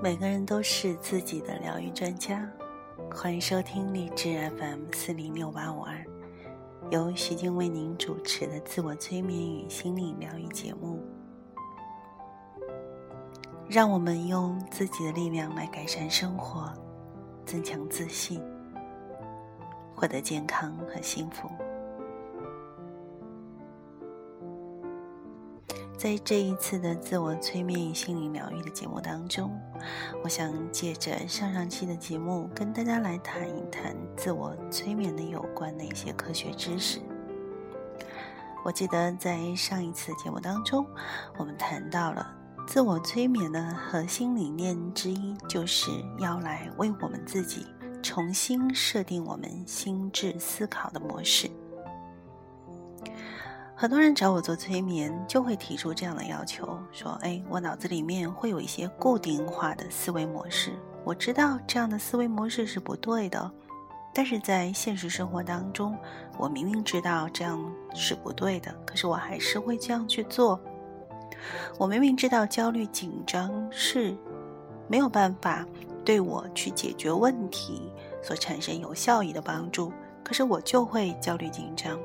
[0.00, 2.48] 每个人都是自己的疗愈专家，
[3.14, 6.02] 欢迎收听励志 FM 四零六八五二，
[6.90, 10.98] 由徐静为您主持的自我催眠与心理疗愈节目。
[13.68, 16.72] 让我们用自己的力量来改善生活，
[17.48, 18.42] 增强自信，
[19.96, 21.48] 获得健康和幸福。
[25.96, 29.58] 在这一次的自我催眠与心理疗愈的节目当中，
[30.22, 37.00] 我想借着上上期的节目，跟大家来谈一谈自我催眠的有关的一些科学知识。
[38.62, 40.86] 我记得在上一次节目当中，
[41.38, 42.30] 我们谈到了
[42.68, 47.66] 自我催眠的核心理念之一，就是要来为我们自己
[48.02, 51.50] 重新设定我们心智思考的模式。
[53.74, 60.72] 很多人找我做催眠，就会提出这样的要求：说，哎，我脑子里面会有一些固定化的思维模式，
[61.06, 63.50] 我知道这样的思维模式是不对的，
[64.12, 65.96] 但是在现实生活当中，
[66.36, 67.58] 我明明知道这样
[67.94, 70.60] 是不对的，可是我还是会这样去做。
[71.78, 74.14] 我明明知道焦虑紧张是
[74.88, 75.66] 没有办法
[76.04, 77.90] 对我去解决问题
[78.22, 79.92] 所产生有效益的帮助，
[80.24, 81.98] 可是我就会焦虑紧张。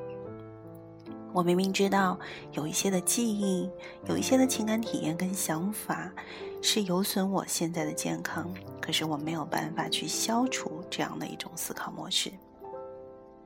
[1.31, 2.19] 我明明知道
[2.51, 3.67] 有一些的记忆，
[4.07, 6.11] 有一些的情感体验跟想法
[6.61, 8.47] 是有损我现在的健康，
[8.79, 12.31] 可是我没有办法去消除这样的一种思考模式。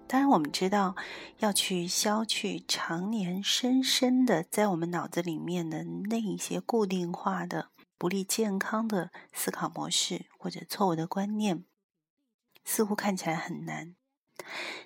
[0.07, 0.95] 当然，我们知道
[1.39, 11.65] 要去消去常年深深的在我们脑子里面的那一些固定化的不利健康的思考模式或者错误的观念，
[12.63, 13.95] 似乎看起来很难。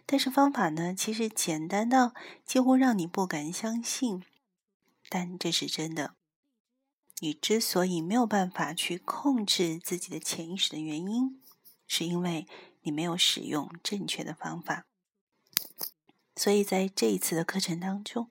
[0.07, 4.23] 但是方法呢，其实简单到几乎让你不敢相信，
[5.07, 6.15] 但这是真的。
[7.19, 11.39] 你之所以没有办法去控制自己的潜意识的原因，
[11.85, 12.47] 是因为
[12.81, 14.87] 你没有使用正确的方法。
[16.41, 18.27] 所以在这一次的课程当中，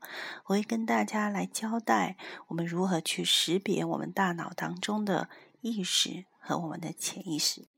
[0.46, 2.16] 我会跟大家来交代
[2.48, 5.28] 我们如何去识别我们大脑当中的
[5.60, 7.68] 意识和我们的潜意识。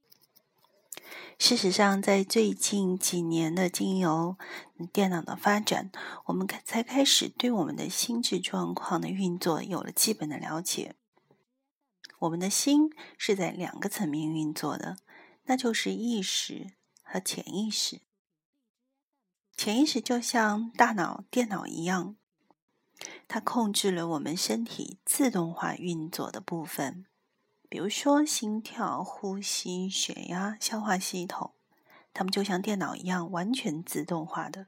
[1.38, 4.38] 事实上，在最近几年的经由
[4.90, 5.90] 电脑的发展，
[6.24, 10.94] 我们开才开始对我们的心智状况的运作有了基本的了解。
[12.20, 14.96] 我们的心是在两个层面运作的，
[15.44, 16.68] 那就是意识
[17.02, 18.00] 和潜意识。
[19.64, 22.16] 潜意识就像大脑电脑一样，
[23.28, 27.06] 它控制了我们身体自动化运作的部分。
[27.68, 31.52] 比如说，心跳、呼吸、血压、消化系统，
[32.12, 34.66] 它们就像电脑一样，完全自动化的。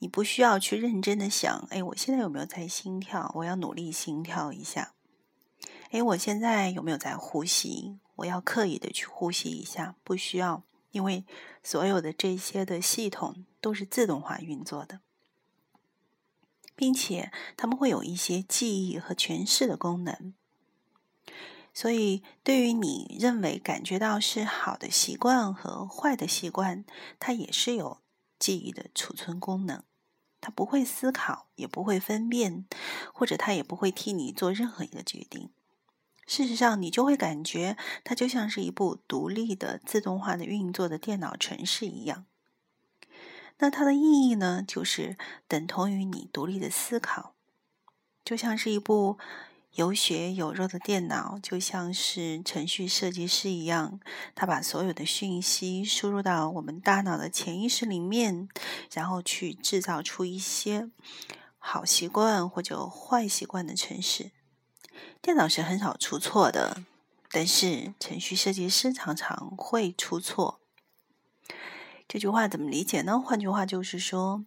[0.00, 3.32] 你不需要去认真的想，哎，我现在有没有在心跳？
[3.36, 4.92] 我要努力心跳一下。
[5.90, 7.98] 哎，我现在有没有在呼吸？
[8.16, 9.96] 我要刻意的去呼吸一下。
[10.04, 11.24] 不需要，因为
[11.62, 15.00] 所有的这些的系统都是自动化运作的，
[16.74, 20.34] 并且他们会有一些记忆和诠释的功能。
[21.72, 26.84] 所以，对于你认为感觉到是好的习惯和坏的习惯，
[27.20, 28.00] 它也是有
[28.38, 29.84] 记忆的储存功能。
[30.40, 32.66] 它不会思考，也不会分辨，
[33.12, 35.50] 或者它也不会替你做任何一个决定。
[36.26, 42.24] 事实上，你就会感觉它就像是一部独立的、自动化的运作的电脑程式一样。
[43.60, 45.16] 那它的意义呢，就是
[45.46, 47.34] 等同于你独立的思考，
[48.24, 49.18] 就像是一部。
[49.74, 54.00] 有血有肉的电脑就像是程序设计师一样，
[54.34, 58.48] 他把所有的讯息输入到我们大脑的潜意识里面，
[58.92, 60.90] 然后去制造出一些
[61.56, 64.32] 好习惯或者坏习惯的程式。
[65.22, 66.82] 电脑是很少出错的，
[67.30, 70.59] 但是程序设计师常常会出错。
[72.12, 73.20] 这句话怎么理解呢？
[73.20, 74.44] 换句话就是说，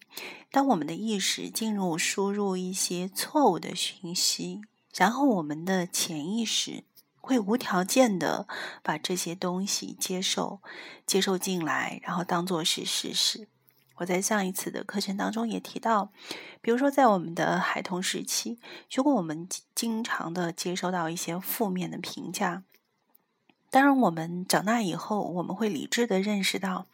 [0.51, 4.59] 当我们的意识进入输入一些错误的讯息。
[4.93, 6.83] 然后我们的潜意识
[7.21, 8.49] 会无条件的
[8.83, 10.59] 把这些东西接受、
[11.05, 13.47] 接受进来，然后当做是事实。
[13.95, 16.11] 我在上一次的课程当中也提到，
[16.61, 18.59] 比如说在我们的孩童时期，
[18.93, 22.63] 如果我们经常的接收到一些负面的评价，
[23.69, 26.87] 当然我们长大以后，我们会理智的认识到。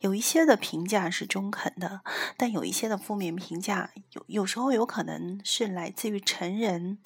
[0.00, 2.02] 有一些的评价是中肯的，
[2.36, 6.98] 但有一些的负面评价，有有时候有可能是来自于成人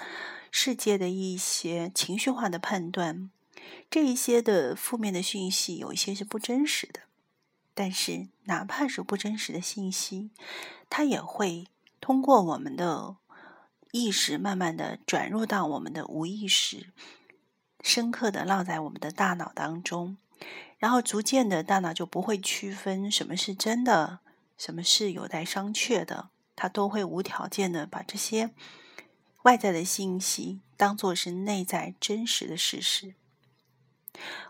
[0.50, 3.30] 世界的一些情绪化的判断，
[3.90, 7.00] 这一些的负面的讯息，有一些是不真实的。
[7.76, 10.30] 但是，哪怕是不真实的信息，
[10.88, 11.66] 它也会
[12.00, 13.16] 通过我们的
[13.90, 16.92] 意识，慢慢的转入到我们的无意识，
[17.80, 20.16] 深刻的烙在我们的大脑当中，
[20.79, 24.21] 然后逐渐的大脑就不会区分什么是真的，
[24.56, 28.50] 什么是有待商榷的，它都会无条件的把这些
[29.43, 33.15] 外在的信息当做是内在真实的事实。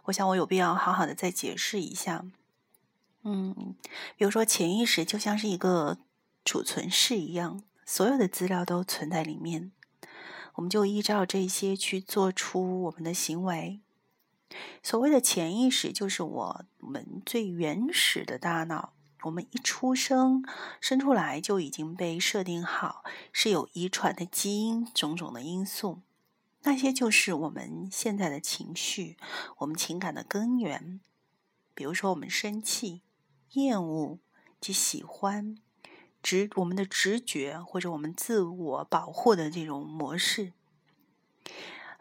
[0.05, 2.27] 我想，我有必要好好的再解释一下。
[3.23, 3.75] 嗯，
[4.17, 5.99] 比如说潜意识就像是一个
[6.45, 9.73] 储存室一样，所有的资料都存在里面，
[10.57, 13.81] 我们就依照这些去做出我们的行为。
[14.83, 18.93] 所谓的潜意识，就是我们最原始的大脑，
[19.23, 20.45] 我们一出生
[20.81, 26.03] 生出来就已经被设定好，是有遗传的基因种种的因素，
[26.63, 29.17] 那些就是我们现在的情绪，
[29.59, 31.01] 我们情感的根源。
[31.75, 33.03] 比如说，我们生气。
[33.55, 34.19] 厌恶
[34.61, 35.57] 及喜欢
[36.21, 40.53] 直我们的直觉或者我们自我保护的这种模式，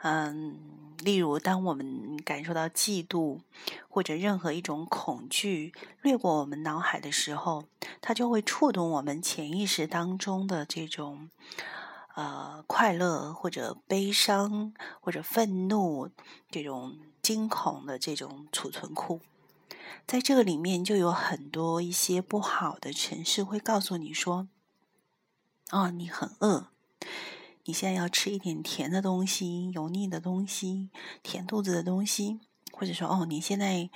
[0.06, 0.60] 嗯，
[1.00, 3.40] 例如当我们感受到嫉妒
[3.88, 5.72] 或者任何一种恐惧
[6.02, 7.64] 掠过我们脑海的时候，
[8.02, 11.30] 它就会触动我们潜意识当中的这种
[12.16, 16.10] 呃快乐或者悲伤或者愤怒
[16.52, 19.22] 这种惊恐的这种储存库。
[20.06, 24.50] 在这个里面，就有很多一些不好的城市会告诉你说
[25.72, 26.68] ：“哦，你很饿，
[27.66, 30.90] 你现在要吃一点甜的东西、油腻的东西、
[31.22, 32.40] 填肚子的东西，
[32.72, 33.90] 或者说，哦，你现在，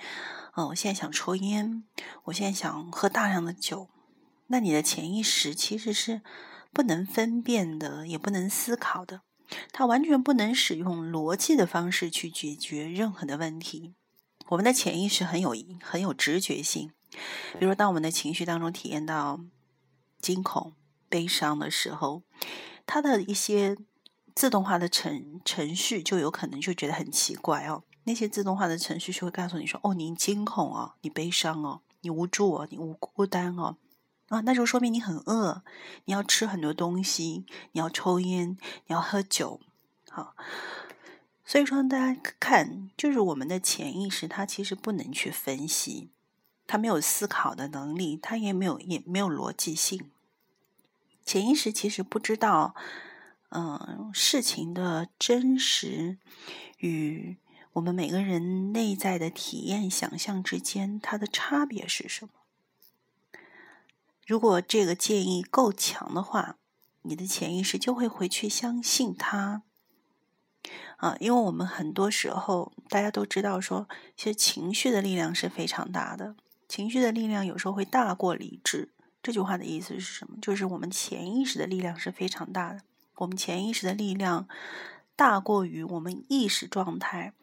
[0.54, 1.84] 哦，我现在想抽烟，
[2.26, 3.90] 我现在想喝大量的酒。”
[4.50, 6.22] 那你的潜意识其实是
[6.72, 9.20] 不能分辨的，也不能思考的，
[9.74, 13.96] 它完全不能使用逻辑的方式去解决任何的问题。
[14.48, 16.94] 我们的潜意识很有很有直觉性，
[17.60, 19.42] 比如说，当我们的情绪当中体验到
[20.22, 20.72] 惊恐、
[21.10, 22.24] 悲伤的时候，
[22.88, 23.78] 它的一些
[24.34, 27.84] 自动化的程程序就有可能就觉得很奇怪哦。
[28.06, 33.76] 那些自动化的程序就会告诉你说：“哦，你惊恐哦，你悲伤哦，你无助哦，你无孤单哦，
[34.30, 35.62] 啊，那就说明你很饿，
[36.06, 38.58] 你要吃很多东西，你要抽烟，
[38.88, 39.60] 你要喝酒，
[40.10, 40.34] 好。”
[41.50, 46.10] 所以说，大家看，就是我们的潜意识，它其实不能去分析，
[46.66, 50.12] 它没有思考的能力，它也没有也没有逻辑性。
[51.28, 52.74] 潜意识其实不知道，
[53.50, 56.20] 嗯，事情的真实
[56.78, 57.36] 与
[57.74, 62.32] 我们每个人内在的体验、想象之间，它的差别是什么？
[64.26, 66.56] 如果这个建议够强的话，
[67.02, 69.64] 你的潜意识就会回去相信它。
[70.96, 76.38] 啊，因为我们很多时候大家都知道，说其实情绪的力量是非常大的，
[76.70, 78.94] 情绪的力量有时候会大过理智。
[79.22, 80.38] 这句话的意思是什么？
[80.42, 82.82] 就是我们潜意识的力量是非常大的，
[83.16, 84.48] 我们潜意识的力量
[85.16, 87.34] 大过于我们意识状态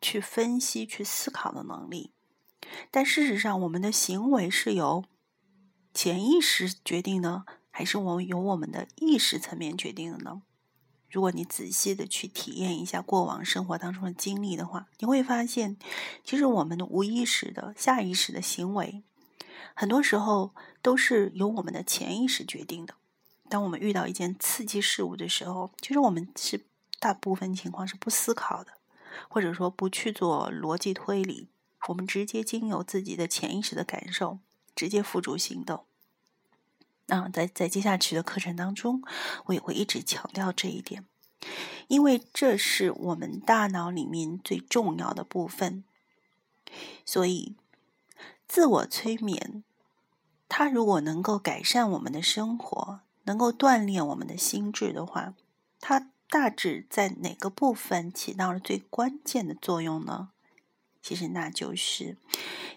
[0.00, 2.12] 去分析、去思考的能力。
[2.90, 5.04] 但事实上，我们的行为是由
[5.94, 10.42] 潜意识决定呢，还是我们由我们的意识层面决定的呢？
[11.08, 15.76] 如果你仔细的去体验一下过往生活当中的经历的话，你会发现，
[16.22, 19.02] 其实我们的无意识的、下意识的行为，
[19.74, 22.94] 很多时候都是由我们的潜意识决定的。
[23.48, 26.64] 当我们遇到一件刺激事物的时候，其实我们是
[26.98, 28.72] 大部分情况是不思考的，
[29.28, 31.48] 或者说不去做逻辑推理，
[31.88, 34.38] 我们直接经由自己的潜意识的感受，
[34.76, 35.84] 直接付诸行动。
[37.06, 39.02] 那在在接下去的课程当中，
[39.46, 41.04] 我也会一直强调这一点，
[41.88, 45.82] 因为这是我们大脑里面最重要的部分。
[47.04, 47.56] 所以，
[48.50, 49.62] 自我催眠，
[50.48, 55.34] 它如果能够改善我们的生活，能够锻炼我们的心智的话，
[55.78, 60.30] 它大致在哪个部分起到了最关键的作用呢？
[61.00, 62.16] 其实那就是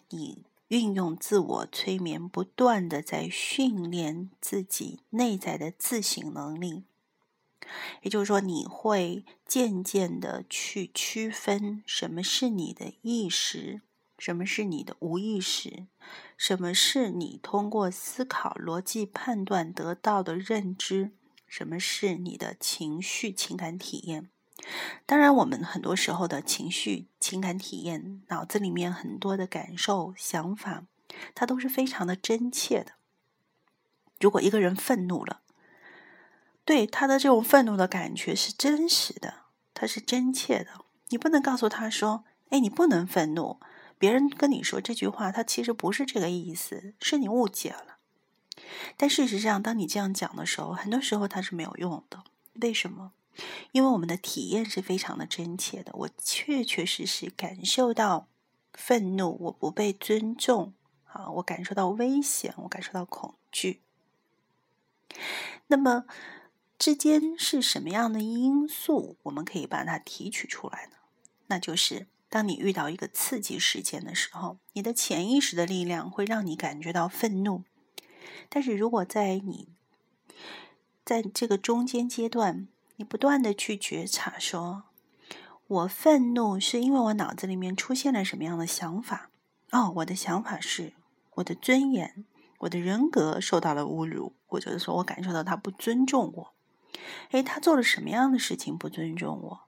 [0.09, 0.43] 你。
[0.69, 6.83] 运用自我催眠，不断的在训练自己内在的自省能力。
[8.01, 13.81] 也就是说，你会渐渐的去区分什么是你的意识，
[14.17, 15.87] 什么是你的无意识，
[16.37, 21.11] 什么是你通过思考、逻辑判断得到的认知，
[21.47, 24.29] 什么是你的情绪、情感体验。
[25.05, 30.85] 当然，我们很多时候的情绪、情感体验，脑子里面很多的感受、想法，
[31.35, 32.93] 它都是非常的真切的。
[34.19, 35.41] 如果一个人愤怒了，
[36.63, 40.85] 对他的这种愤怒的感觉是真实的，它是真切的。
[41.09, 43.59] 你不能告诉他说：“哎，你不能愤怒。
[44.03, 47.99] 别人跟你说这句话，他其实不是这个意思，是你误解了。
[48.97, 52.25] 但事实上，当你这样讲的时候，很多时候它是没有用的。
[52.55, 53.13] 为什么？
[53.71, 58.27] 因为我们的体验是非常的真切的，我确确实实感受到
[58.73, 60.73] 愤怒，我不被尊重
[61.05, 63.79] 啊，我感受到危险，我感受到恐惧。
[65.67, 66.03] 那么
[66.77, 70.97] 之间是什么样的因素，我们可以把它提取出来呢？
[71.47, 77.63] 那就是当你遇到一个刺激事件的时候，你的潜意识的力量会让你感觉到愤怒。
[78.49, 79.69] 但是如果在你
[81.05, 84.85] 在这个中间阶段，你不断的去觉察，说
[85.67, 89.29] 我愤怒是因为我脑子里面出现了什么样的想法？
[89.69, 90.93] 哦，我的想法是
[91.35, 92.25] 我的尊严、
[92.61, 96.53] 我的人格受到了侮辱，或者说我感受到他不尊重我。
[97.29, 99.59] 诶，他做了什么样的事情不尊重我？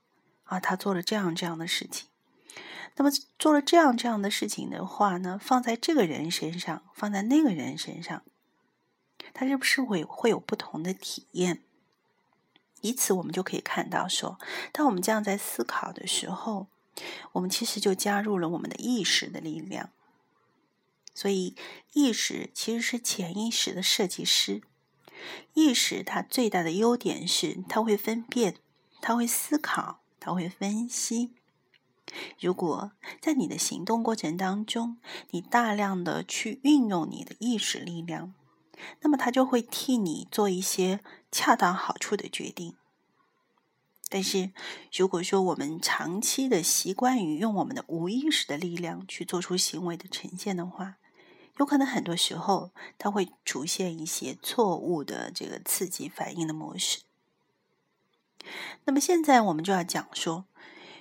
[0.45, 2.07] 啊，他做了这样这样的事情。
[2.95, 8.23] 那么做了这样这样的事情的话呢，放在这个人身上，放在那个人身上。
[9.33, 11.63] 他是不是会会有不同的体验？
[12.81, 14.39] 以此，我们就可以看到，说，
[14.71, 16.67] 当我们这样在思考的时候，
[17.33, 19.89] 我们其实就加入了我们的意识的力量。
[21.13, 21.55] 所以，
[21.93, 24.61] 意识其实是潜意识的设计师。
[25.53, 28.57] 意识它最大的优点是，它会分辨，
[29.01, 31.33] 它会思考，它会分析。
[32.39, 32.91] 如果
[33.21, 34.97] 在你的行动过程当中，
[35.31, 38.33] 你大量的去运用你的意识力量。
[39.01, 40.99] 那么它就会替你做一些
[41.31, 42.75] 恰当好处的决定。
[44.09, 44.51] 但是，
[44.93, 50.97] 如果说我们长期的习惯于用我们的无意识的力量去做出行为的呈现的话，
[51.57, 56.99] 有可能很多时候它会出现一些错误的这个刺激反应的模式。
[58.83, 60.45] 那么现在我们就要讲说，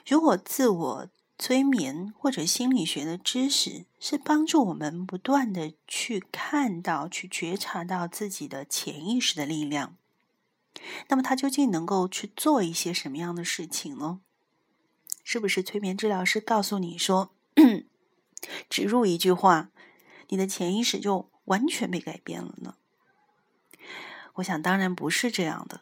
[0.07, 1.09] 如果自我。
[1.37, 9.97] 催眠或者心理学的知识是帮助我们不断的去看到、去觉察到自己的潜意识的力量。
[11.09, 14.21] 那么，它究竟能够去做一些什么样的事情呢？
[15.25, 17.35] 是不是催眠治疗师告诉你说，
[18.71, 19.71] 植入一句话，
[20.29, 22.77] 你的潜意识就完全被改变了呢？
[24.35, 25.81] 我想，当然不是这样的。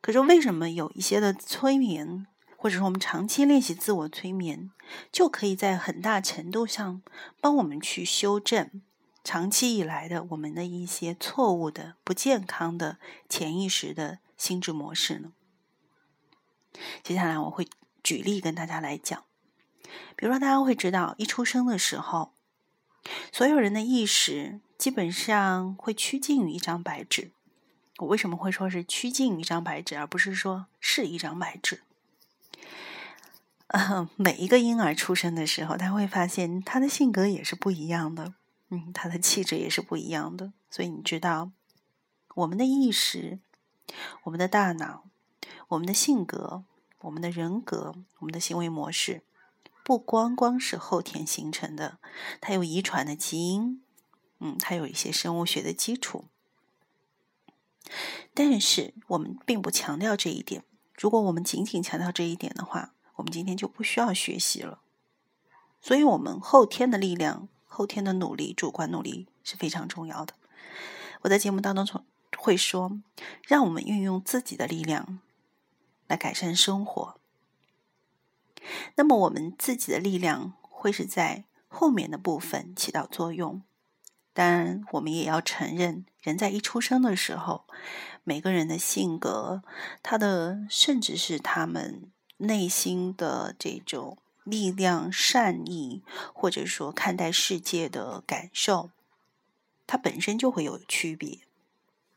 [0.00, 2.28] 可是，为什么有一些的催眠？
[2.62, 4.70] 或者说，我们长期练习自我催眠，
[5.10, 7.02] 就可以在很大程度上
[7.40, 8.80] 帮我们去修正
[9.24, 15.32] 长期以来的我们的一些错误的、不健康的潜意识的心智模式呢？
[17.02, 17.66] 接下来我会
[18.04, 19.24] 举例跟大家来讲，
[20.14, 22.32] 比如说，大家会知道，一出生的时候，
[23.32, 27.32] 所有人的意识基本上会趋近于一张白纸。
[27.96, 31.82] 我为什么会说是趋近于一张白纸，而不是说是一张白纸？
[34.16, 38.34] 每一个婴儿出生的时候，他会发现他的性格也是不一样的，
[38.68, 40.52] 嗯，他的气质也是不一样的。
[40.70, 41.50] 所以你知道，
[42.34, 43.40] 我们的意识、
[44.24, 45.04] 我们的大脑、
[45.68, 46.64] 我们的性格、
[47.00, 49.22] 我们的人格、我们的行为模式，
[49.82, 51.98] 不光光是后天形成的，
[52.40, 53.82] 它有遗传的基因，
[54.38, 56.26] 嗯，它有一些生物学的基础。
[58.34, 60.64] 但是我们并不强调这一点。
[60.96, 64.80] 如果我们仅仅强调这一点的话，我们今天就不需要学习了，
[65.80, 70.34] 所以，我们后天的力量、后天的努力、主观努力是非常重要的。
[71.20, 72.04] 我在节目当中从
[72.36, 73.00] 会说，
[73.46, 75.20] 让我们运用自己的力量
[76.08, 77.20] 来改善生活。
[78.96, 83.62] 那么，我们自己的力量会是在后面的部分起到作用。
[84.32, 87.66] 当然，我们也要承认，人在一出生的时候，
[88.24, 89.62] 每个人的性格，
[90.02, 92.10] 他的甚至是他们。
[92.42, 96.02] 内心的这种力量、善意，
[96.34, 98.90] 或者说看待世界的感受，
[99.86, 101.40] 它本身就会有区别。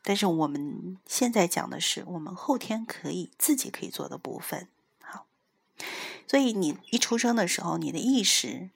[0.02, 4.68] 但是我们现在讲的是我们后天可以自己可以做的部分。
[5.00, 5.26] 好，
[6.28, 8.70] 所以你一出生的时候，你的意识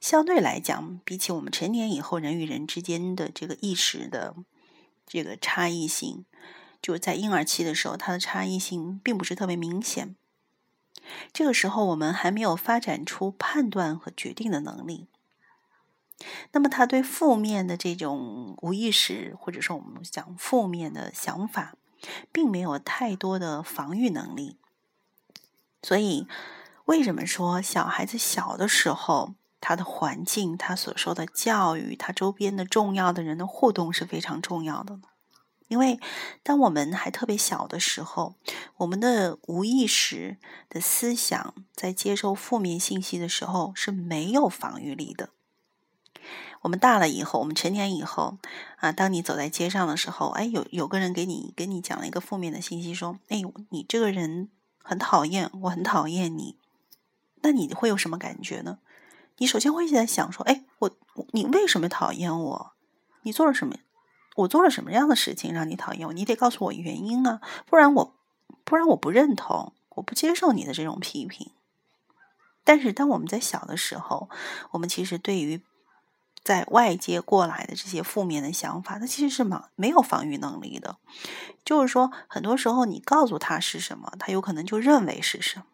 [0.00, 4.34] 相对来讲，比起我们成年以后人与人之间的这个意识的
[5.06, 6.24] 这个差异性，
[6.80, 10.16] 就在婴儿期的时候，它的差异性并不是特别明显。
[11.32, 15.08] 这个时候，我们还没有发展出判断和决定的能力。
[16.52, 21.74] 那么，他对负面的这种无意识，或者说我们讲负面的想法，
[22.30, 24.58] 并没有太多的防御能力。
[25.82, 26.26] 所以，
[26.84, 35.02] 为什么说小孩子小的时候，他的环境、他所受的教育、他周边的重要的人的互动是非常重要的呢？
[35.70, 36.00] 因为
[36.42, 38.34] 当我们还特别小的时候，
[38.78, 40.36] 我们的无意识
[40.68, 45.30] 的思想在接受负面信息的时候是没有防御力的。
[46.62, 48.38] 我们大了以后，我们成年以后
[48.78, 54.50] 啊，当你走在街上的时候，哎，有有个人给你给你讲了一个负面的信息，说，哎，你这个人
[54.82, 56.56] 很讨厌，我很讨厌你，
[57.42, 58.80] 那你会有什么感觉呢？
[59.38, 60.90] 你首先会在想说，哎，我
[61.30, 62.72] 你为什么讨厌我？
[63.22, 63.76] 你做了什么？
[64.36, 66.12] 我做了什么样的事情让你讨厌我？
[66.12, 68.16] 你得告诉我原因啊，不然我
[68.64, 71.50] 不然我不认同，我不接受你的这种批评。
[72.64, 74.30] 但是当我们在小的时候，
[74.70, 75.62] 我们其实对于
[76.44, 80.96] 在外界过来的这些负面的想法，它其实是没没有防御能力的。
[81.64, 85.64] 就是说，很多时候你告诉他是什么，他有可能就认为是什么。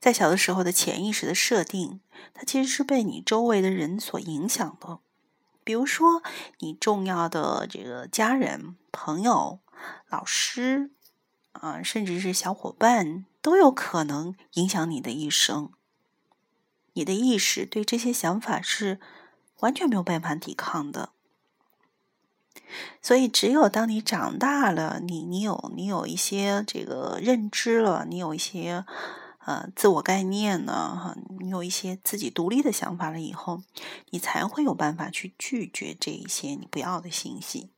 [0.00, 2.00] 在小的时候的潜意识的设定，
[2.32, 4.98] 它其实是被你周围的人所影响的。
[5.64, 6.22] 比如说，
[6.58, 9.58] 你重要的这个家人、朋友、
[10.08, 10.90] 老师
[11.52, 15.70] 啊，甚至是小伙伴，都有可能影响你的一生。
[16.92, 19.00] 你的意识对这些想法是
[19.60, 21.10] 完全没有办法抵抗的。
[23.00, 28.84] 所以，只有当你长大了，你你有你有一些这个认知了，你有一些。
[29.46, 30.72] 呃，自我概念呢？
[30.72, 33.62] 哈，你有一些自己独立的想法了以后，
[34.10, 37.70] 你才会有办法去拒绝这一些你不要的信息。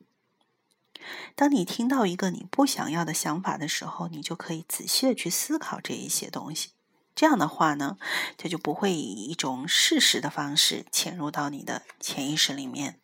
[1.35, 6.69] 当你听到一个你不想要的想法的时候，你就可以仔细的去思考这一些东西。
[7.13, 7.97] 这样的话呢，
[8.37, 12.99] 它就不会以一种事实的方式潜入到你的潜意识里面。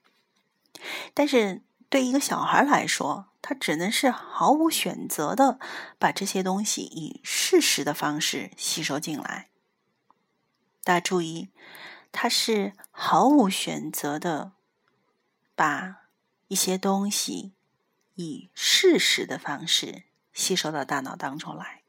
[1.13, 1.61] 但是
[1.93, 5.59] 对一个小孩来说，他只能是毫无选择的
[5.99, 9.51] 把这些东西以事实的方式吸收进来。
[10.83, 11.49] 大家注意，
[12.11, 14.53] 他是毫无选择的
[15.53, 16.07] 把
[16.47, 17.53] 一些东西
[18.15, 21.83] 以事实的方式吸收到大脑当中来。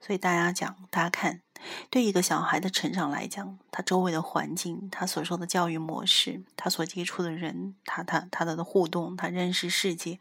[0.00, 1.42] 所以大家讲，大家看。
[1.90, 10.18] 对一个小孩的成长来讲，他周围的环境，他所受的教育模式，他所接触的人，他他他的互动，他认识世界，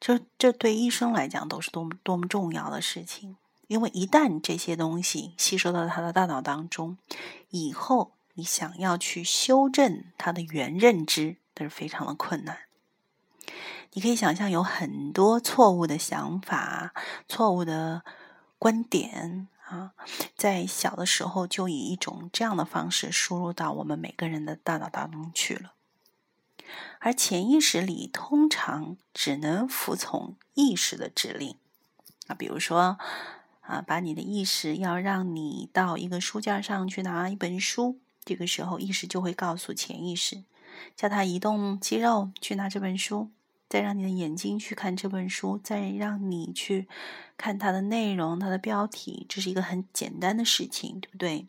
[0.00, 3.36] 这这对医生来讲都是多么多么重要的事情。
[3.68, 6.96] 因为一旦这些东西吸收到他的大脑当中，
[7.50, 12.58] 以后你想要去修正他的原认知，都是非常的困难。
[13.94, 16.92] 你可以想象，有很多错误的想法、
[17.26, 18.02] 错误的
[18.58, 19.48] 观点。
[19.68, 19.94] 啊，
[20.36, 25.72] 在小的时候就以一种这样的方式输入到我们每个人的大脑当中去了，
[27.00, 31.56] 而潜意识里通常只能服从意识的指令。
[32.28, 32.96] 啊，比如说，
[33.62, 40.44] 啊，把你的意识要让你到一个书架上去拿一本书，这个时候意识就会告诉潜意识，
[40.94, 43.30] 叫他移动肌肉去拿这本书。
[43.68, 46.88] 再让你的眼睛去看这本书，再让你去
[47.36, 51.48] 看它的内容、它的标题，这是一个很简单的事情，对不对？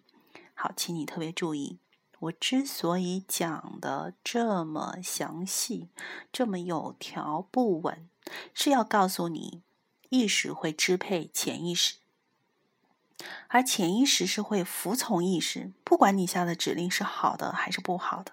[0.55, 1.77] 好，请你特别注意，
[2.19, 5.89] 我之所以讲的这么详细、
[6.31, 8.09] 这么有条不紊，
[8.53, 9.61] 是要告诉你，
[10.09, 11.97] 意识会支配潜意识，
[13.47, 18.31] 而潜意识是会服从意识，不管你下的指令是好的还是不好的。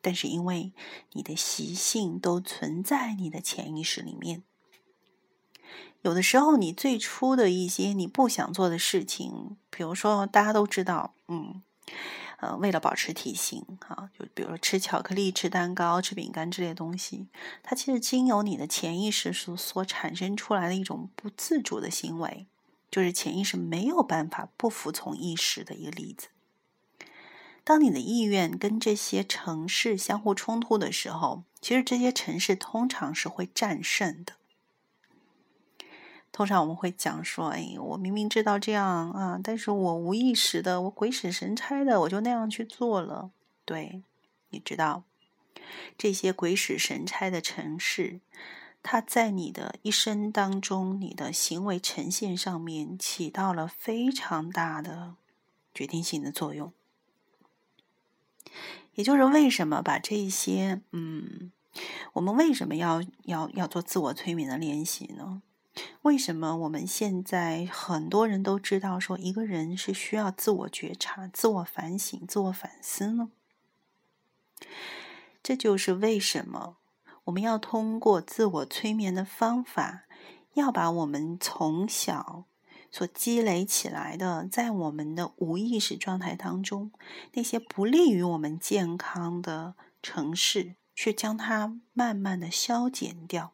[0.00, 0.72] 但是因为
[1.12, 4.42] 你的习性都存在你的潜意识里面，
[6.02, 11.62] 有的时候你最初的一些你不想做的事情，比如说大家都知道，嗯，
[12.38, 17.26] 呃，为了保持体型啊，就比如说吃巧克力、吃蛋糕、吃饼干之类的东西，
[17.62, 22.46] 它其实经由你的潜意识所所产生出来的一种不自主的行为，
[22.90, 26.28] 就是潜意识没有办法不服从意识的一个例子。
[27.68, 34.32] 当你的意愿跟这些城市相互冲突的时候，其实这些城市通常是会战胜的。
[36.32, 43.32] 通常我们会讲说：“哎，我明明知道这样啊，但是我无意识的，我鬼使神差的，我就那样去做了。”
[43.66, 44.02] 对，
[44.48, 45.04] 你知道
[45.98, 48.20] 这些鬼使神差的城市，
[48.82, 55.16] 它在你的一生当中，你的行为呈现上面起到了非常大的
[55.74, 56.72] 决定性的作用。
[58.94, 61.52] 也就是为什么把这些，嗯，
[62.14, 65.42] 我们为什么要要要做自我催眠的练习呢？
[66.02, 73.30] 为什么我们现在很多人都知道说一个人是需要自我觉察、自我反省、自我反思呢？
[75.40, 76.78] 这就是为什么
[77.24, 80.06] 我们要通过自我催眠的方法，
[80.54, 82.46] 要把我们从小。
[82.90, 86.90] 所积累起来的，在我们的无意识状态当中，
[87.32, 93.52] 那些不利于我们健康的城市，去将它慢慢的消减掉。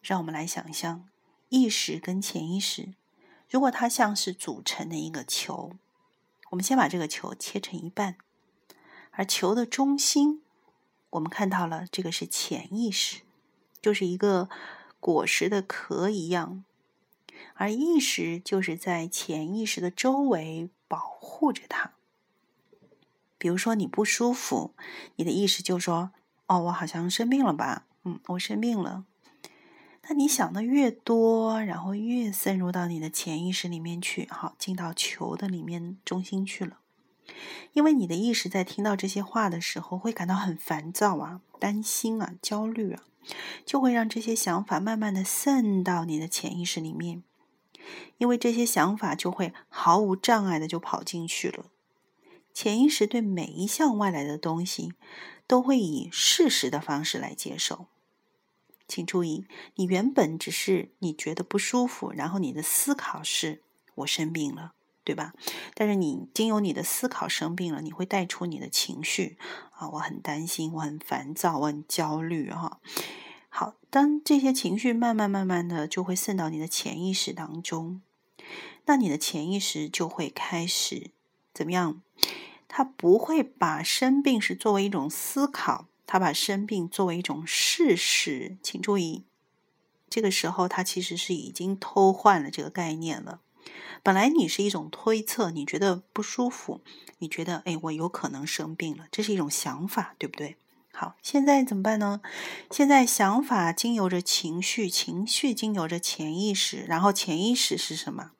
[0.00, 1.08] 让我们来想象，
[1.48, 2.94] 意识跟潜意识，
[3.48, 5.72] 如果它像是组成的一个球，
[6.50, 8.16] 我们先把这个球切成一半，
[9.10, 10.42] 而球的中心，
[11.10, 13.22] 我们看到了这个是潜意识，
[13.80, 14.48] 就是一个
[15.00, 16.64] 果实的壳一样，
[17.54, 21.92] 而意识就是在潜意识的周围保护着它。
[23.38, 24.74] 比如说你不舒服，
[25.16, 26.10] 你的意识就说
[26.46, 27.86] ：“哦，我好像生病了吧？
[28.04, 29.04] 嗯，我生病了。”
[30.08, 36.78] 那你想的越多，然后越渗入到你的潜意识里面去，好，进到球的里面中心去了。
[37.72, 43.02] 因为你的意识在听到这些话的时候，会感到很烦躁啊、担心啊、焦虑啊，
[43.64, 47.22] 就会让这些想法慢慢的渗到你的潜意识里面。
[48.18, 51.66] 因为这些想法就会毫无障碍的就跑进去了。
[52.52, 54.92] 潜意识对每一项外来的东西，
[55.46, 57.86] 都会以事实的方式来接受。
[58.86, 59.46] 请注意，
[59.76, 63.62] 你原本只是你觉得不舒服，然后你的思考是
[63.96, 65.32] “我生病了”，对吧？
[65.74, 69.36] 但是你经由你的思考生病了，你会带出你的情绪
[69.72, 72.78] 啊，我很担心，我很烦躁，我很焦虑，哈。
[73.56, 78.02] 好，当这些情绪慢慢慢慢的就会渗到你的潜意识当中，
[78.86, 81.12] 那你的潜意识就会开始
[81.52, 82.02] 怎么样？
[82.66, 85.86] 他不会把生病是作为一种思考。
[86.04, 89.22] 他把生病作为一种事实，请注意，
[90.10, 93.40] 这个时候他其实是已经偷换了这个概念了。
[94.02, 96.80] 本来你是一种推测，你觉得不舒服，
[97.18, 100.56] 你觉得哎，我有可能生病了，这是一种想法，对不对？
[100.96, 102.20] 好，现在怎么办呢？
[102.70, 108.30] 现在想法经由着情绪，情绪经由着潜意识，然后潜意识是什么？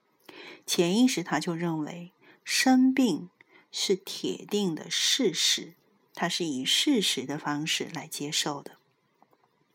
[0.65, 2.13] 潜意识他就认为
[2.45, 3.29] 生病
[3.73, 5.75] 是铁定的事实。
[6.15, 8.77] 他是以事实的方式来接受的。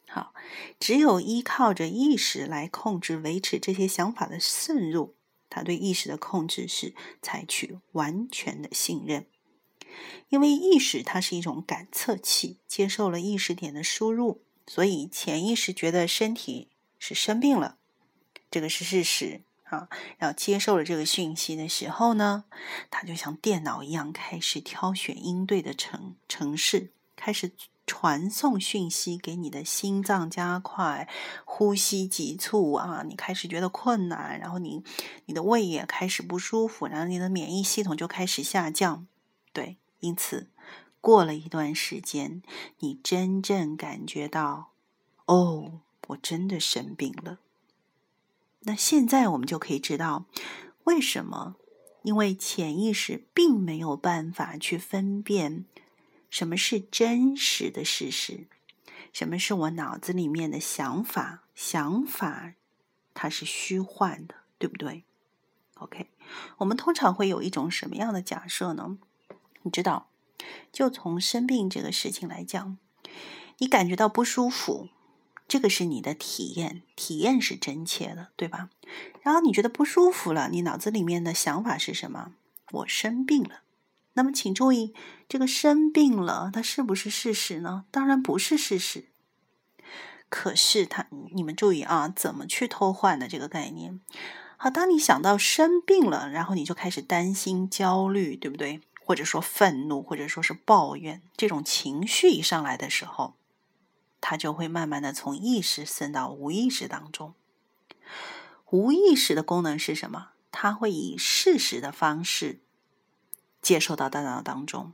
[0.08, 0.34] 好，
[0.80, 5.16] 只有依靠着意识来控制、维持这些想法的渗入，
[5.50, 9.26] 他对意识的控制是采取完全的信任，
[10.30, 17.78] 因为意识它是一种感测器，接受了意识点的输入，所以潜意识觉得身体是生病了，
[18.52, 19.42] 这个是事实。
[19.70, 22.46] 啊，然后接受了这个讯息的时候呢，
[22.90, 27.52] 它就像电脑一样开始挑选应对的城城市，开始
[27.86, 31.08] 传送讯息给你的心脏加快，
[31.46, 34.84] 呼吸急促啊，你开始觉得困难，然后你
[35.28, 39.06] 你的胃也开始不舒服，然后你的免疫系统就开始下降。
[39.54, 40.50] 对，因此
[41.02, 42.42] 过了一段时间，
[42.80, 44.72] 你真正感觉到，
[45.26, 47.40] 哦，我真的生病了。
[48.62, 50.26] 那现在我们就可以知道
[50.84, 51.56] 为什么？
[52.04, 55.66] 因为潜意识并没有办法去分辨
[56.30, 58.48] 什么是真实的事实，
[59.12, 61.44] 什么是我脑子里面的想法。
[61.54, 62.54] 想法
[63.14, 65.04] 它是虚幻的，对不对
[65.76, 66.10] ？OK，
[66.60, 68.98] 我们通常会有一种什么样的假设呢？
[69.64, 70.08] 你知道，
[70.72, 72.78] 就从生病这个事情来讲，
[73.58, 74.90] 你感觉到不舒服。
[75.48, 78.70] 这个是你的体验，体验是真切的，对吧？
[79.24, 82.34] 然后你觉得不舒服了，你脑子里面的想法是什么？
[82.72, 83.62] 我生病了。
[84.14, 84.94] 那么，请注意，
[85.28, 87.86] 这个生病了，它是不是事实呢？
[87.90, 89.06] 当然不是事实。
[90.30, 94.00] 可是，它，你们注意啊，怎么去偷换的这个概念？
[94.58, 98.82] 好，当你想到生病了，然后你就开始担心、焦虑，对不对？
[99.10, 103.34] 或者说愤怒，或者说是抱怨，这种情绪一上来的时候。
[104.22, 107.34] 它就会慢慢的从意识渗到无意识当中。
[108.70, 110.34] 无意识的功能是什么？
[110.52, 112.60] 它会以事实的方式
[113.64, 114.94] 接受到大脑当中，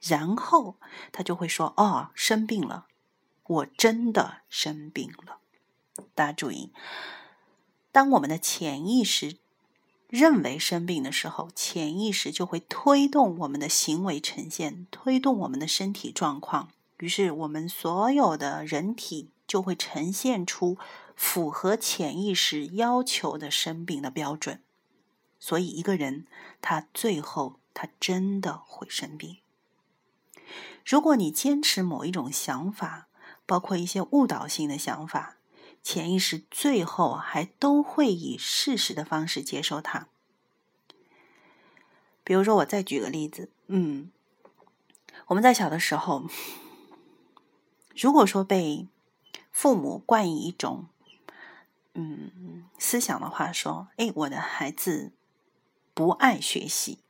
[0.00, 0.76] 然后
[1.12, 2.86] 它就会说：“哦，生病了，
[3.44, 5.40] 我真的生病了。”
[6.16, 6.72] 大家注意，
[7.92, 9.36] 当我们的潜意识
[10.10, 16.68] 认为生病的时候，潜意识就会推动我们的行为呈现，推动我们的身体状况。
[16.98, 20.76] 于是，我们所有的人体就会呈现出
[21.14, 24.60] 符合潜意识要求的生病的标准。
[25.38, 26.26] 所以，一个人
[26.60, 29.38] 他最后他真的会生病。
[30.84, 33.06] 如果你坚持某一种想法，
[33.46, 35.36] 包括一些误导性的想法，
[35.82, 40.08] 潜意识最后还都会以事实的方式接受它。
[42.24, 44.10] 比如说，我再举个例子，嗯，
[45.26, 46.24] 我们在小的时候。
[47.96, 48.86] 如果说被
[49.50, 50.86] 父母冠以一种
[51.92, 55.12] 嗯思想的话，说，哎，我的孩子
[55.92, 57.00] 不爱学习，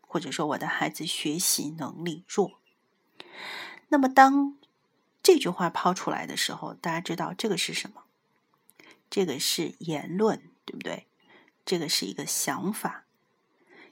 [0.00, 2.58] 或者说我的孩子学习能力弱，
[3.88, 4.56] 那么当
[5.22, 8.01] 这句话抛出来的时候，大家知道这个是什么？
[9.12, 11.06] 这个是言论，对不对？
[11.66, 13.04] 这个是一个想法。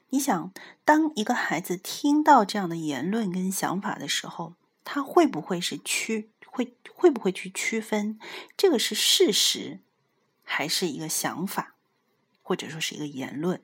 [0.09, 0.51] 你想，
[0.83, 8.19] 当一个孩子听到这样的言论跟想法的时候，他会不会是区会会不会去区分
[8.57, 9.81] 这个是事实，
[10.43, 11.75] 还是一个想法，
[12.43, 13.63] 或者说是一个言论？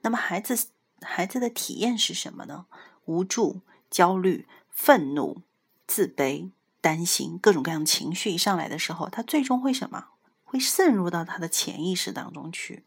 [0.00, 0.68] 那么孩子
[1.02, 2.64] 孩子的体验是什么呢？
[3.04, 5.42] 无助、焦虑、愤怒、
[5.86, 6.52] 自卑。
[6.80, 10.08] 担心各种各样情绪一上来的时候，他最终会什么？
[10.52, 12.84] 会渗入到他的潜意识当中去。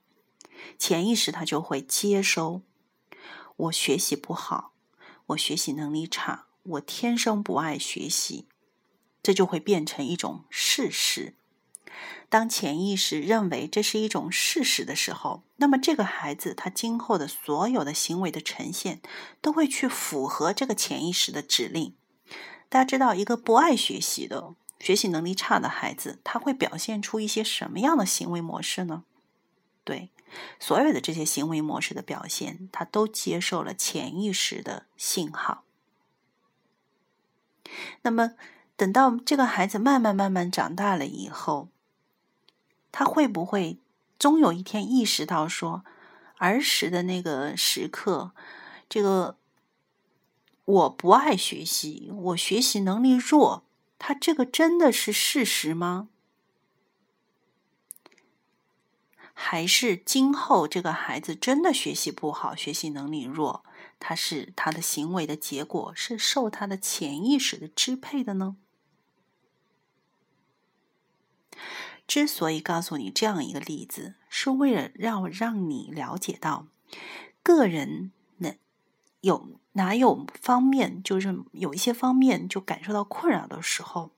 [0.78, 2.62] 潜意识他就会接收：
[3.56, 4.73] 我学习不好，
[5.25, 8.47] 我学习能力差，我天生不爱学习。
[9.23, 11.34] 这就会变成一种事实。
[12.30, 19.01] 当潜意识认为这是一种事实的时候，那么这个孩子他今后的所有的行为的呈现，
[19.41, 21.95] 都会去符合这个潜意识的指令。
[22.69, 29.04] 大家知道，一个不爱学习的、学习能力差的孩子，他会表现出一些什么样的行为模式呢？
[29.84, 30.10] 对，
[30.60, 35.64] 所有的这些行为模式的表现，他都接受了潜意识的信号。
[38.04, 38.34] 那么，
[38.76, 41.70] 等到这个孩子慢慢慢慢长大了以后，
[42.92, 43.80] 他会不会
[44.18, 45.84] 终有一天意识到说，
[46.38, 48.32] 儿时的那个时刻，
[48.88, 49.38] 这个？
[50.66, 53.64] 我不爱学习，我学习能力弱，
[54.08, 56.10] 他这个真的是事实吗？
[59.34, 63.65] 还是今后这个孩子真的学习不好，学习能力弱，
[64.00, 68.58] 他是他的行为的结果是受他的潜意识的支配的呢？
[72.06, 76.68] 之所以告诉你这样一个例子，是为了让让你了解到
[77.41, 78.12] 个人
[79.26, 79.60] 有。
[79.78, 84.12] 哪有方面，就是有一些方面就感受到困扰的时候，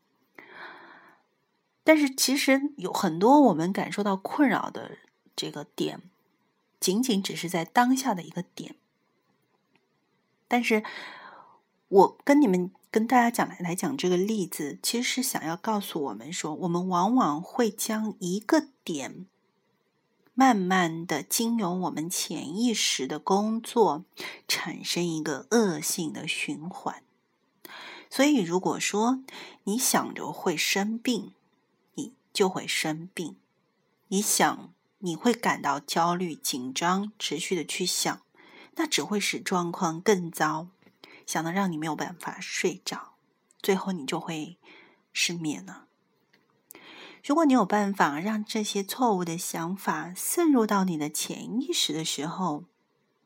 [1.84, 5.00] 但是其实有很多我们感受到困扰的
[5.36, 6.04] 这个点，
[6.80, 8.76] 仅仅只是在当下的一个点。
[10.48, 10.84] 但是
[11.88, 19.26] 我跟你们跟大家讲来来讲这个例子，其实是想要告诉我们说，我们往往会将一个点。
[20.40, 24.06] 慢慢的，经由我们潜意识的工作，
[24.48, 27.02] 产生一个恶性的循环。
[28.12, 29.24] 所以，如果说
[29.64, 31.34] 你想着会生病，
[31.96, 33.38] 你就会生病；
[34.10, 38.22] 你想你会感到焦虑、紧张，持续的去想，
[38.76, 40.68] 那只会使状况更糟，
[41.26, 43.16] 想的让你没有办法睡着，
[43.60, 44.60] 最后你就会
[45.12, 45.87] 失眠了。
[47.28, 52.64] 如果你有办法让这些错误的想法渗入到你的潜意识的时候，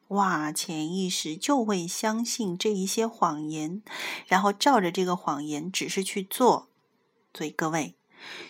[0.08, 3.84] 哇，潜意识就会相信这一些谎言，
[4.26, 6.68] 然后照着这个谎言只是去做。
[7.32, 7.96] 所以各位，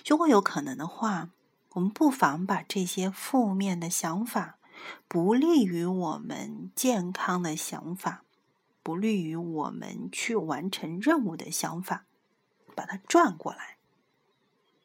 [0.07, 1.31] 如果有可能的话，
[1.71, 4.57] 我们不妨把这些负面的想法、
[5.09, 8.23] 不利于我们健康的想法、
[8.81, 12.05] 不利于我们去完成任务的想法，
[12.73, 13.79] 把它转过来。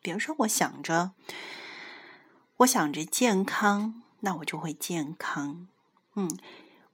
[0.06, 1.14] 比如说，我想着，
[2.58, 5.66] 我想着健康，那我就会健康。
[6.14, 6.30] 嗯，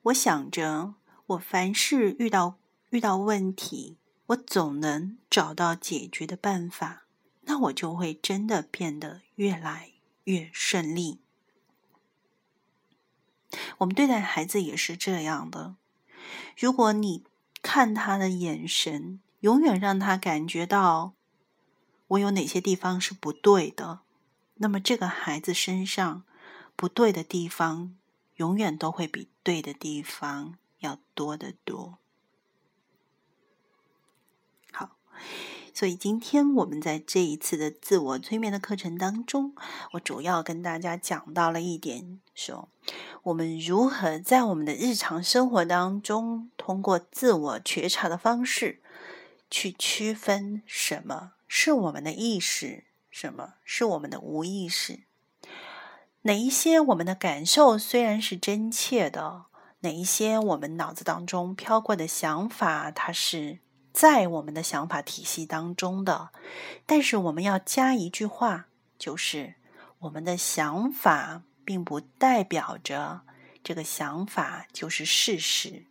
[0.05, 0.95] 我想着，
[1.27, 2.57] 我凡事遇到
[2.89, 3.99] 遇到问题，
[4.29, 7.03] 我总能找到解决的办法，
[7.43, 9.91] 那我就会真的变得越来
[10.25, 11.21] 越顺利。
[13.77, 15.75] 我们对待孩子也是这样的。
[16.57, 17.25] 如果你
[17.61, 21.13] 看他的眼神，永远让他感觉到。
[22.13, 24.01] 我有哪些地方是不对的？
[24.57, 26.25] 那么这个孩子身上
[26.77, 27.97] 不对的地方，
[28.37, 31.99] 永远都会比对的地方要多得多。
[34.73, 34.97] 好，
[35.73, 39.55] 所以今天我们在这一次的自我催眠的课程当中，
[39.93, 42.69] 我主要跟大家讲到了一点，说
[43.23, 48.81] 我们如何在我们的日常生活当中，通过自我觉察的方式，
[49.51, 51.33] 去区分什么。
[51.55, 55.01] 是我们的意识，什么是我们的无意识？
[56.23, 59.45] 哪一些我们的感受虽然是真切的，
[59.81, 63.59] 哪一些我们脑子当中飘过的想法，它是
[63.93, 66.31] 在我们的想法体系当中的。
[66.87, 69.57] 但是我们要加一句话，就是
[69.99, 73.21] 我们的想法并不代表着
[73.63, 75.85] 这个想法就是事实。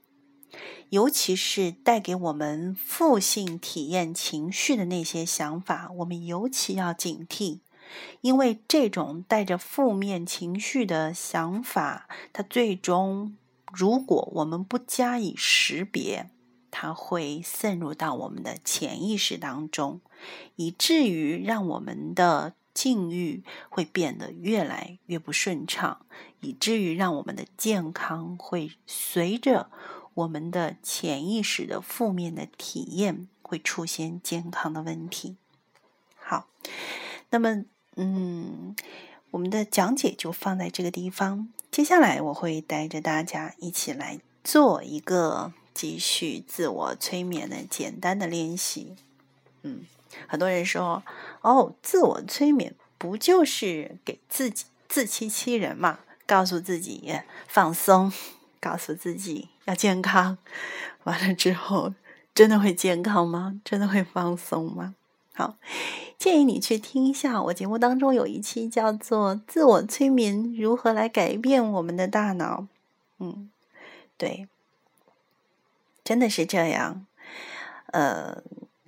[0.90, 7.60] 尤其是带给我们负性体验情绪的那些想法，我们尤其要警惕，
[8.22, 13.38] 因为这种带着负面情绪的想法，它最终
[13.72, 16.30] 如果我们不加以识别，
[16.70, 20.02] 它会渗入到我们的潜意识当中，
[20.56, 26.06] 以至于让我们的境遇会变得越来越不顺畅，
[26.40, 29.70] 以至于让我们的健康会随着
[30.14, 35.38] 我们的潜意识的负面的体验会出现健康的问题。
[36.16, 36.48] 好，
[37.30, 38.76] 那么，嗯，
[39.32, 41.50] 我们的讲解就放在这个地方。
[41.72, 48.96] 接下来，我会带着大家一起来做一个继续自我催眠的简单的练习。
[49.64, 49.86] 嗯，
[50.28, 51.04] 很多人说，
[51.42, 56.00] 哦，自我催眠不就是给自己自欺欺人嘛？
[56.28, 57.14] 告诉自己
[57.48, 58.12] 放松，
[58.62, 60.38] 告诉自己要健康，
[61.04, 61.94] 完了之后，
[62.34, 63.60] 真的会健康吗？
[63.66, 64.96] 真的会放松吗？
[65.34, 65.56] 好，
[66.18, 72.68] 建议你去听一下我节目当中有一期叫做“自我催眠如何来改变我们的大脑”。
[73.18, 73.50] 嗯，
[74.18, 74.48] 对，
[76.04, 77.06] 真的是这样。
[77.88, 78.44] 呃，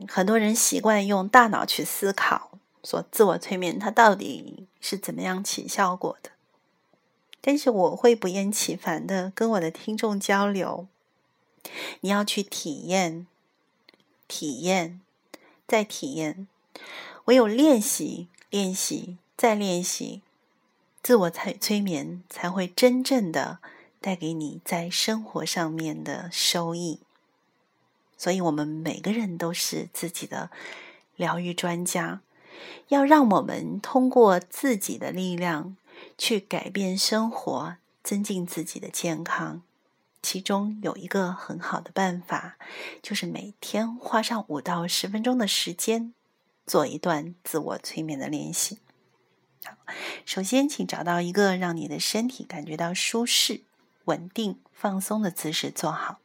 [0.07, 2.51] 很多人习惯用大脑去思考，
[2.83, 6.29] 说自我催眠它到底是怎么样起效果的。
[7.45, 10.87] 但是我会不厌其烦的跟我的听众交流，
[11.99, 13.27] 你要去体验，
[14.27, 14.99] 体验。
[15.65, 16.47] 再体验，
[17.25, 20.21] 唯有练习、练习、再练习，
[21.01, 23.59] 自我催催眠才会真正的
[23.99, 26.99] 带给你在生活上面的收益。
[28.17, 30.51] 所以，我们每个人都是自己的
[31.15, 32.21] 疗愈专家，
[32.89, 35.75] 要让我们通过自己的力量
[36.25, 39.61] 去改变生活，增进自己的健康。
[40.21, 42.55] 其中有一个很好的办法，
[43.01, 46.13] 就是每天花上五到十分钟的时间，
[46.65, 48.79] 做一段自我催眠的练习。
[50.25, 53.63] 首先请找到一个让你的身体感觉到舒适、
[54.05, 56.21] 稳定、放松的姿势坐好，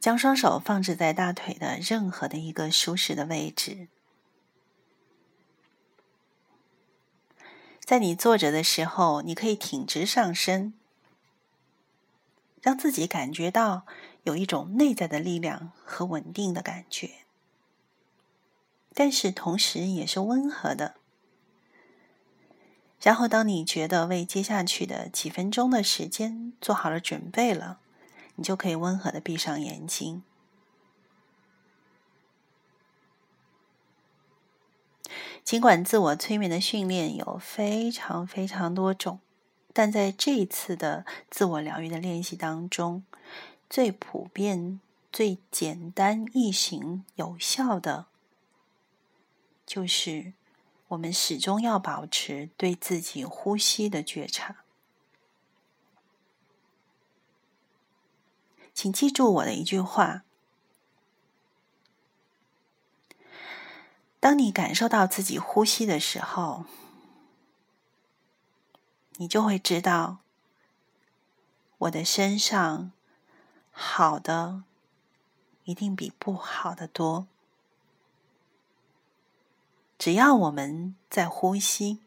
[0.00, 3.86] 将双手放置在大腿的任何的一个舒适的位置。
[7.84, 10.72] 在你坐着的时候，你可以挺直上身。
[12.62, 13.84] 让自己感觉到
[14.22, 17.10] 有一种内在的力量和稳定的感觉，
[18.94, 20.94] 但是同时也是温和的。
[23.02, 27.80] 然后，当你觉得为接下去的几分钟的时间做好了准备了，
[28.36, 30.22] 你就可以温和的闭上眼睛。
[35.44, 39.20] 尽管自我催眠的训练有非常非常多种。
[39.74, 43.04] 但在这一次的自我疗愈的练习当中，
[43.68, 44.80] 最普遍、
[45.12, 48.06] 最简单易行、有效的，
[49.66, 50.32] 就是
[50.88, 54.64] 我们始终要保持对自己呼吸的觉察。
[58.72, 60.23] 请记住我的一句话：
[64.24, 66.64] 当你感受到自己呼吸的时候。
[69.16, 70.20] 你就会知道，
[71.76, 72.90] 我的身上
[73.70, 74.64] 好的
[75.64, 77.26] 一定比不好的多。
[79.98, 82.00] 只要我们在呼吸，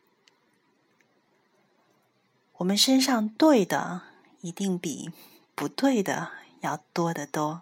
[2.53, 4.01] 我们身上对的
[4.41, 5.11] 一定比
[5.53, 7.61] 不对的要多得多。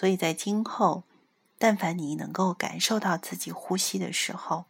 [0.00, 1.04] 所以在今后，
[1.58, 4.64] 但凡你能够感受到自己呼吸的时候，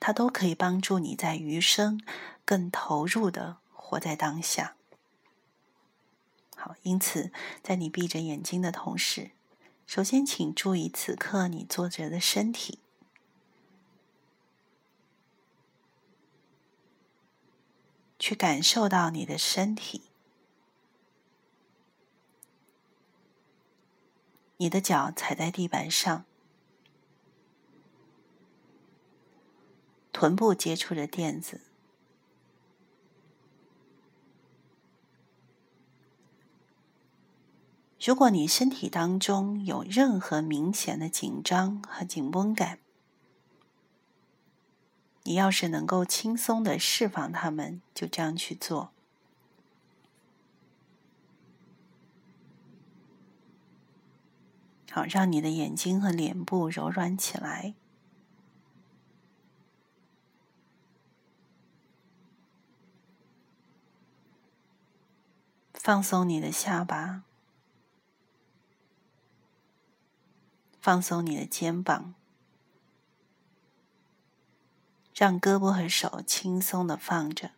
[0.00, 2.00] 它都可以帮助你在余生
[2.46, 4.74] 更投入的活在当下。
[6.56, 7.30] 好，因此
[7.62, 9.32] 在你闭着眼睛的同时，
[9.86, 12.78] 首先请注意此刻你坐着的身体，
[18.18, 20.00] 去感受到你的身体，
[24.62, 26.24] 你的脚踩在地板上。
[30.12, 31.62] 臀部接触着垫子。
[38.00, 42.78] 如果你身体当中有任何明显的紧张和紧绷感，
[45.24, 48.92] 你要是能够轻松的释放它们，就这样去做。
[54.94, 57.74] 好，让你的眼睛和脸部柔软起来。
[65.72, 67.22] 放松你的下巴。
[70.78, 72.14] 放松你的肩膀。
[75.14, 77.52] 让胳膊和手轻松的放着。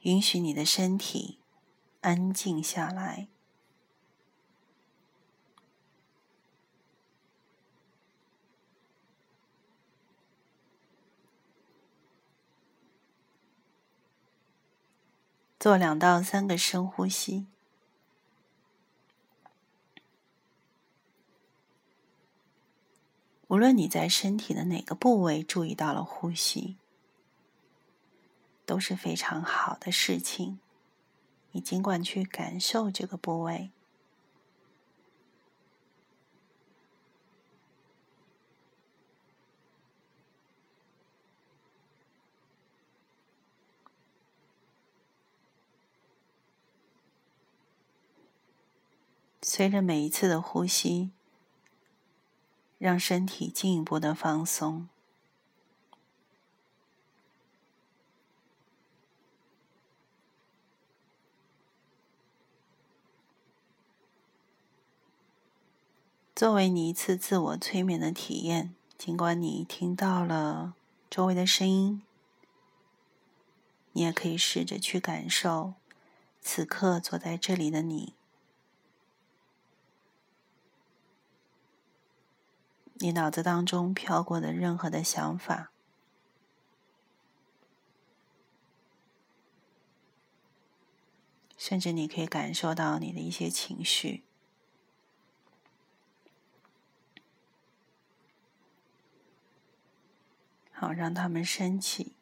[0.00, 1.41] 允许你的身体。
[2.02, 3.28] 安静下来。
[15.58, 17.46] 做两到三个深呼吸。
[23.46, 26.78] 无论你在身体的哪个部位注意到了呼吸，
[28.66, 30.58] 都是非常好的事情。
[31.52, 33.70] 你尽管去感受这个部位。
[49.44, 51.10] 随着每一次的呼吸，
[52.78, 54.88] 让身体进一步的放松。
[66.42, 70.74] 作为你一次自我催眠的体验，尽管你听到了
[71.08, 72.02] 周围的声音，
[73.92, 75.74] 你也可以试着去感受
[76.40, 78.14] 此刻坐在这里的你。
[82.94, 85.70] 你脑子当中飘过的任何的想法，
[91.56, 94.24] 甚至你可以感受到你的一些情绪，
[100.82, 102.12] 好让它们升起、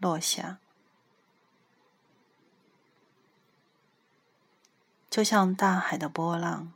[0.00, 0.58] 落下，
[5.08, 6.72] 就像大海的波浪。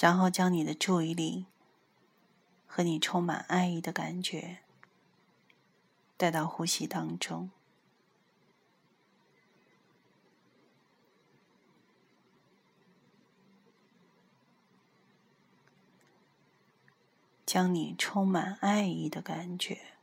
[0.00, 1.46] 然后将你的注意力
[2.68, 4.58] 和你充满爱意的感觉
[6.18, 7.50] 带到呼吸当中，
[17.46, 19.94] 将你充满爱意的感觉、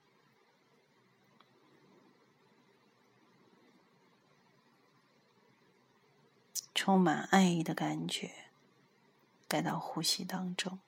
[6.74, 8.32] 充满爱意的感觉。
[9.48, 10.80] 带到呼吸当中，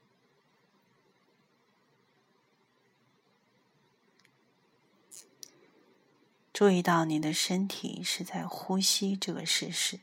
[6.58, 10.00] 注意到你的身体是在呼吸这个事实，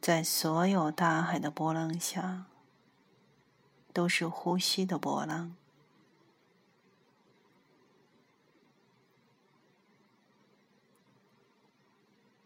[0.00, 2.46] 在所有大海的波浪下，
[3.92, 5.54] 都是呼吸的波浪。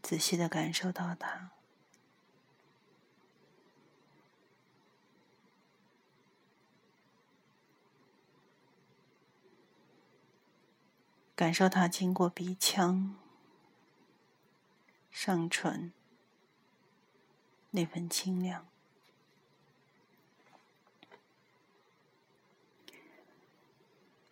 [0.03, 1.53] 仔细的感受到它，
[11.35, 13.17] 感受它经过鼻腔、
[15.11, 15.93] 上唇
[17.71, 18.67] 那份清凉，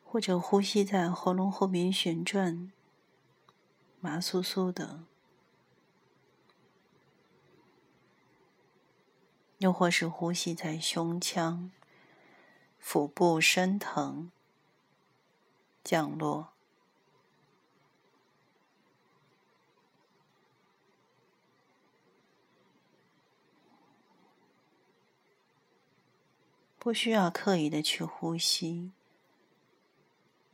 [0.05, 2.70] 或者呼吸在喉咙后面旋转，
[4.01, 5.05] 麻酥酥的。
[9.59, 11.70] 又或是呼吸在胸腔、
[12.78, 14.32] 腹部升腾、
[15.84, 16.49] 降落，
[26.80, 28.90] 不需要刻意的去呼吸，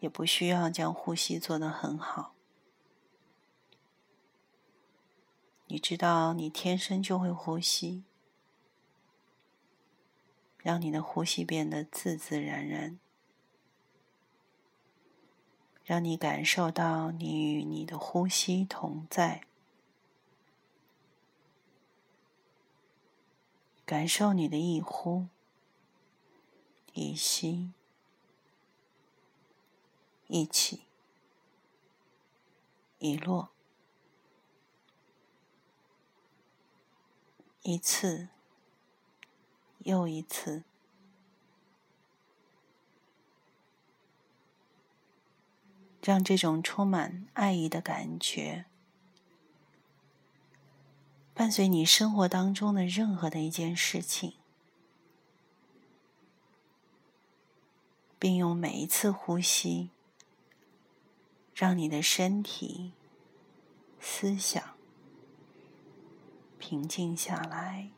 [0.00, 2.34] 也不需要将呼吸做得很好。
[5.68, 8.02] 你知道，你天生就会呼吸。
[10.58, 12.98] 让你的呼吸变得自自然然，
[15.84, 19.44] 让你感受到你与你的呼吸同在，
[23.84, 25.28] 感受你的一呼
[26.96, 27.72] 一吸，
[30.28, 30.84] 一起
[32.98, 33.50] 一落，
[37.62, 38.28] 一次。
[39.80, 40.64] 又一次，
[46.02, 48.64] 让这种充满爱意的感觉
[51.32, 54.34] 伴随你生活当中的任何的一件事情。
[58.18, 59.90] 并用每一次呼吸，
[61.54, 62.92] 让你的身体、
[64.00, 64.62] 思想
[66.58, 67.90] 平静下来。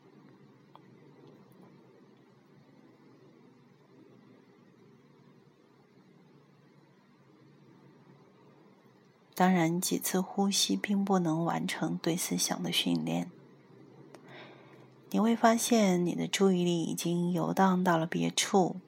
[9.33, 13.31] 当然，几次呼吸并不能完成对思想的训练。
[15.11, 18.81] 你会发现，你的注意力已经游荡到了别处，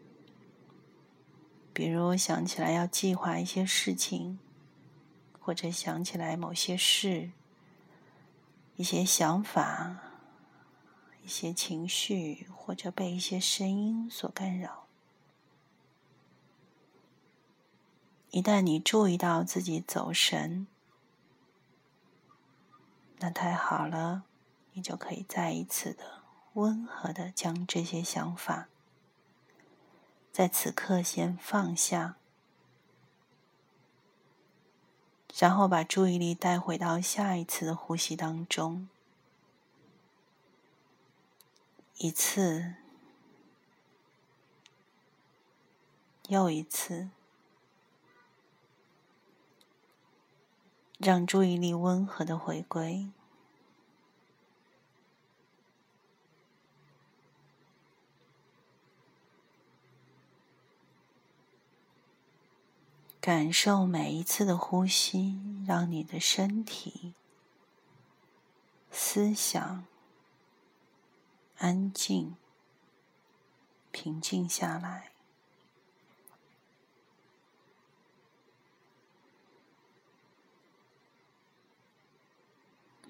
[1.74, 4.40] 比如想起来要计划一些事情，
[5.40, 7.32] 或者想起来某些事、
[8.76, 9.98] 一些想法、
[11.24, 14.86] 一些情绪，或者被一些声音所干扰。
[18.32, 20.68] 一旦你注意到自己走神，
[23.20, 24.24] 那太好了，
[24.74, 26.22] 你就可以再一次的
[26.54, 28.68] 温和的将这些想法
[30.32, 32.16] 在此刻先放下，
[35.38, 38.88] 然后把注意力带回到下一次的呼吸当中，
[41.98, 42.76] 一次
[46.28, 47.10] 又一次。
[51.04, 53.10] 让注意力温和的回归，
[63.22, 67.14] 感受每一次的呼吸，让你的身体、
[68.90, 69.86] 思想
[71.60, 72.36] 安静、
[73.92, 75.12] 平静下来。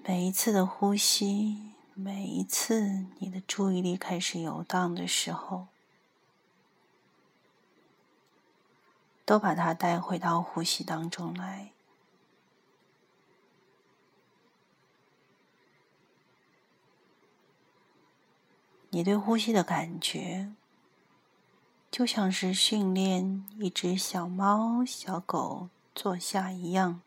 [0.04, 5.68] 每一次的呼吸，每一次你的注意力开始游荡的时候，
[9.24, 11.72] 都把它带回到呼吸当中来。
[18.90, 20.52] 你对呼吸的感觉，
[21.90, 27.00] 就像是训练一只小猫、小狗坐下一样。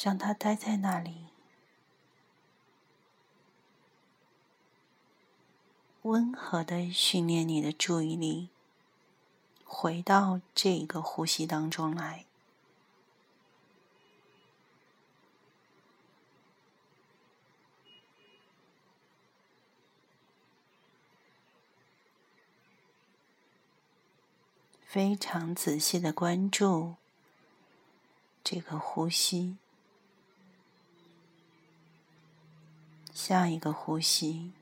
[0.00, 1.26] 让它待在那里，
[6.02, 8.48] 温和的训练你的注意力，
[9.64, 12.26] 回到这个呼吸当中来。
[24.84, 26.96] 非常仔细的关注
[28.44, 29.56] 这个呼吸。
[33.14, 34.52] 下一个呼吸，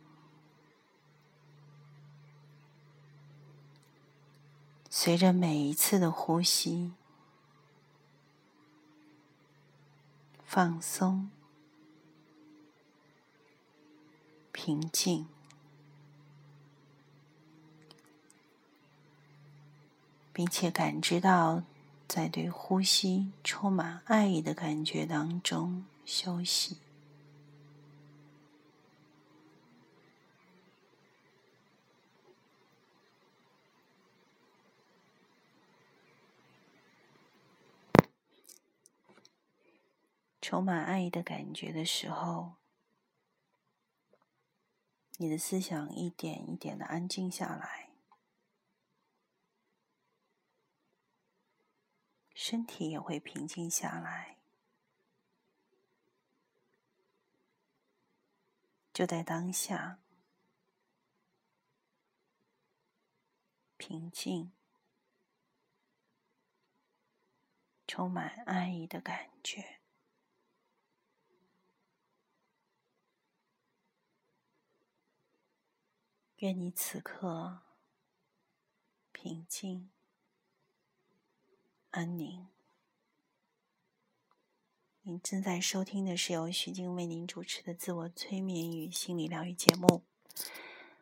[5.03, 6.92] 随着每一次的呼吸，
[10.44, 11.30] 放松、
[14.53, 15.26] 平静，
[20.34, 21.62] 并且感知到
[22.07, 26.76] 在对呼吸充满爱意的感觉当中休息。
[40.51, 42.57] 充满爱意的感觉的时候，
[45.18, 47.90] 你的思想一点一点的安静下来，
[52.34, 54.38] 身体也会平静下来。
[58.92, 60.01] 就在当下，
[63.76, 64.51] 平静、
[67.86, 69.80] 充满爱意的感觉。
[76.41, 77.61] 愿你此刻
[79.12, 79.91] 平静、
[81.91, 82.49] 安宁。
[85.03, 90.03] 您正在收听的是由徐静为您主持的自我催眠与心理疗愈节目。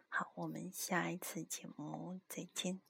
[0.08, 2.87] 好，我们下一次节目再见。